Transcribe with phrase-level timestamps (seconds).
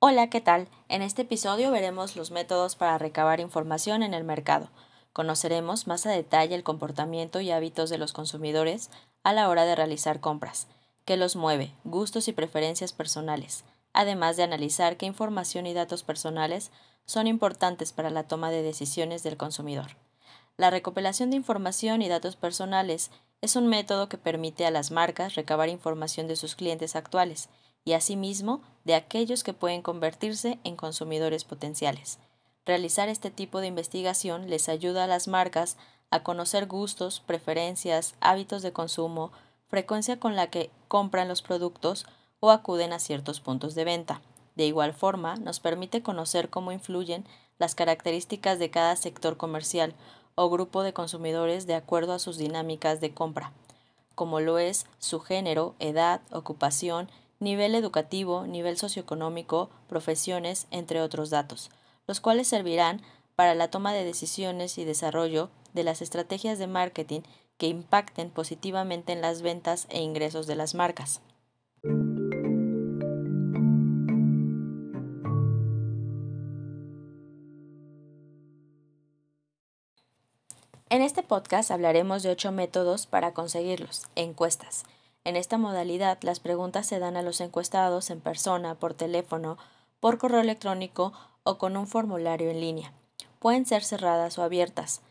[0.00, 0.68] Hola, ¿qué tal?
[0.88, 4.70] En este episodio veremos los métodos para recabar información en el mercado.
[5.12, 8.90] Conoceremos más a detalle el comportamiento y hábitos de los consumidores
[9.24, 10.68] a la hora de realizar compras,
[11.04, 16.70] qué los mueve, gustos y preferencias personales, además de analizar qué información y datos personales
[17.04, 19.96] son importantes para la toma de decisiones del consumidor.
[20.56, 23.10] La recopilación de información y datos personales
[23.40, 27.48] es un método que permite a las marcas recabar información de sus clientes actuales
[27.88, 32.18] y asimismo de aquellos que pueden convertirse en consumidores potenciales.
[32.66, 35.78] Realizar este tipo de investigación les ayuda a las marcas
[36.10, 39.32] a conocer gustos, preferencias, hábitos de consumo,
[39.68, 42.04] frecuencia con la que compran los productos
[42.40, 44.20] o acuden a ciertos puntos de venta.
[44.54, 47.24] De igual forma, nos permite conocer cómo influyen
[47.58, 49.94] las características de cada sector comercial
[50.34, 53.54] o grupo de consumidores de acuerdo a sus dinámicas de compra,
[54.14, 57.08] como lo es su género, edad, ocupación,
[57.40, 61.70] nivel educativo, nivel socioeconómico, profesiones, entre otros datos,
[62.06, 63.02] los cuales servirán
[63.36, 67.20] para la toma de decisiones y desarrollo de las estrategias de marketing
[67.56, 71.20] que impacten positivamente en las ventas e ingresos de las marcas.
[80.90, 84.84] En este podcast hablaremos de ocho métodos para conseguirlos, encuestas,
[85.28, 89.58] en esta modalidad, las preguntas se dan a los encuestados en persona, por teléfono,
[90.00, 91.12] por correo electrónico
[91.42, 92.94] o con un formulario en línea.
[93.38, 95.02] Pueden ser cerradas o abiertas.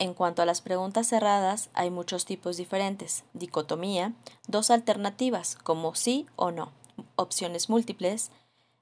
[0.00, 3.22] En cuanto a las preguntas cerradas, hay muchos tipos diferentes.
[3.34, 4.14] Dicotomía,
[4.48, 6.72] dos alternativas, como sí o no,
[7.14, 8.32] opciones múltiples,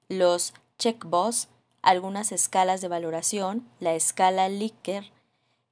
[0.09, 1.47] los checkbox,
[1.83, 5.05] algunas escalas de valoración, la escala Likert,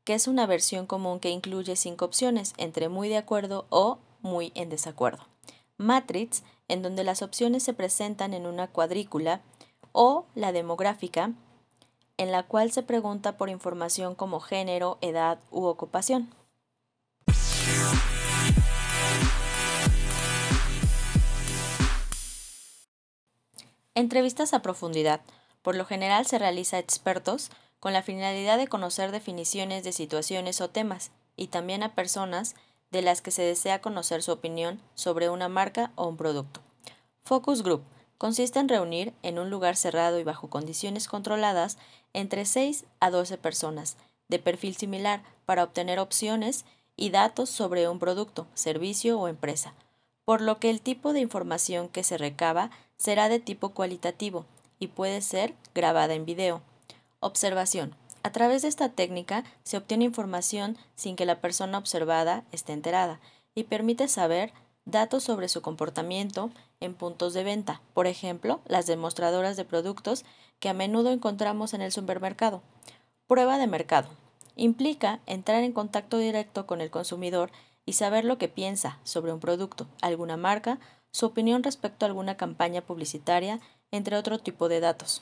[0.03, 4.51] que es una versión común que incluye cinco opciones, entre muy de acuerdo o muy
[4.55, 5.23] en desacuerdo.
[5.77, 9.41] Matrix, en donde las opciones se presentan en una cuadrícula,
[9.91, 11.33] o la demográfica,
[12.17, 16.33] en la cual se pregunta por información como género, edad u ocupación.
[23.95, 25.21] Entrevistas a profundidad.
[25.61, 30.61] Por lo general se realiza a expertos con la finalidad de conocer definiciones de situaciones
[30.61, 32.55] o temas y también a personas
[32.93, 36.61] de las que se desea conocer su opinión sobre una marca o un producto.
[37.23, 37.81] Focus Group
[38.19, 41.77] consiste en reunir en un lugar cerrado y bajo condiciones controladas
[42.13, 43.97] entre 6 a 12 personas
[44.29, 46.65] de perfil similar para obtener opciones
[46.95, 49.73] y datos sobre un producto, servicio o empresa,
[50.23, 54.45] por lo que el tipo de información que se recaba será de tipo cualitativo
[54.77, 56.61] y puede ser grabada en video.
[57.19, 57.95] Observación.
[58.23, 63.19] A través de esta técnica se obtiene información sin que la persona observada esté enterada
[63.53, 64.53] y permite saber
[64.85, 70.23] datos sobre su comportamiento en puntos de venta, por ejemplo, las demostradoras de productos
[70.59, 72.61] que a menudo encontramos en el supermercado.
[73.27, 74.07] Prueba de mercado.
[74.55, 77.51] Implica entrar en contacto directo con el consumidor
[77.85, 80.79] y saber lo que piensa sobre un producto, alguna marca,
[81.11, 83.59] su opinión respecto a alguna campaña publicitaria,
[83.91, 85.21] entre otro tipo de datos.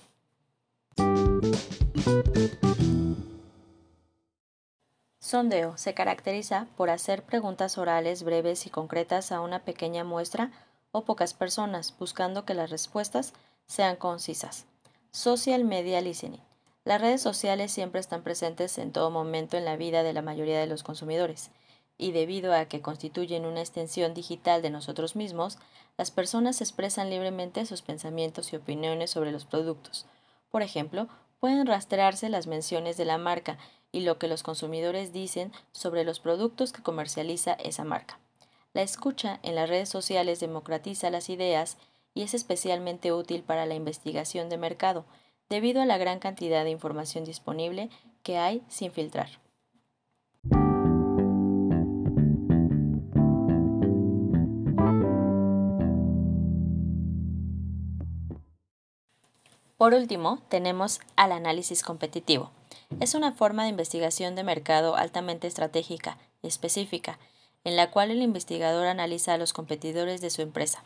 [5.32, 10.52] Sondeo se caracteriza por hacer preguntas orales breves y concretas a una pequeña muestra
[10.92, 13.32] o pocas personas, buscando que las respuestas
[13.66, 14.66] sean concisas.
[15.12, 16.42] Social Media Listening.
[16.84, 20.60] Las redes sociales siempre están presentes en todo momento en la vida de la mayoría
[20.60, 21.50] de los consumidores,
[21.98, 25.60] y debido a que constituyen una extensión digital de nosotros mismos,
[25.98, 30.06] las personas expresan libremente sus pensamientos y opiniones sobre los productos.
[30.52, 31.08] Por ejemplo,
[31.40, 33.58] pueden rastrearse las menciones de la marca
[33.92, 38.20] y lo que los consumidores dicen sobre los productos que comercializa esa marca.
[38.74, 41.78] La escucha en las redes sociales democratiza las ideas
[42.14, 45.06] y es especialmente útil para la investigación de mercado,
[45.50, 47.90] debido a la gran cantidad de información disponible
[48.24, 49.30] que hay sin filtrar.
[59.78, 62.52] Por último, tenemos al análisis competitivo.
[63.00, 67.20] Es una forma de investigación de mercado altamente estratégica y específica,
[67.64, 70.84] en la cual el investigador analiza a los competidores de su empresa.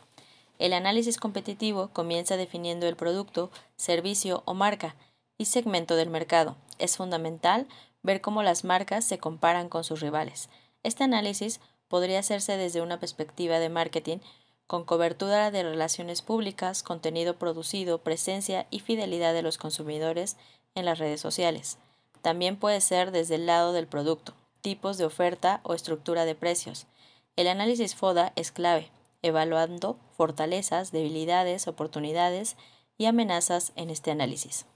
[0.58, 4.94] El análisis competitivo comienza definiendo el producto, servicio o marca
[5.36, 6.56] y segmento del mercado.
[6.78, 7.66] Es fundamental
[8.02, 10.48] ver cómo las marcas se comparan con sus rivales.
[10.82, 14.18] Este análisis podría hacerse desde una perspectiva de marketing
[14.66, 20.36] con cobertura de relaciones públicas, contenido producido, presencia y fidelidad de los consumidores
[20.74, 21.78] en las redes sociales.
[22.26, 26.88] También puede ser desde el lado del producto, tipos de oferta o estructura de precios.
[27.36, 28.90] El análisis FODA es clave,
[29.22, 32.56] evaluando fortalezas, debilidades, oportunidades
[32.98, 34.66] y amenazas en este análisis.